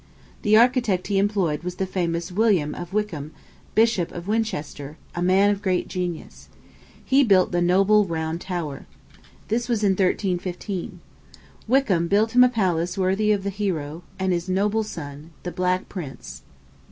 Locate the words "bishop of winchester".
3.75-4.97